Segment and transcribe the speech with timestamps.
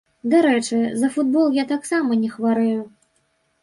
[0.31, 2.81] Дарэчы, за футбол я таксама не хварэю.